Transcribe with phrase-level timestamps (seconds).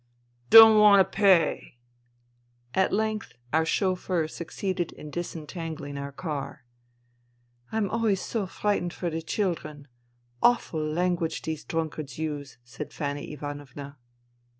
[0.49, 1.77] "Don't want to pay."
[2.73, 6.65] At length our chauffeur succeeded in disentanghng our car."
[7.71, 9.87] I'm always so frightened for the children.
[10.41, 13.99] Awful language these drunkards use," said Fanny Ivanovna.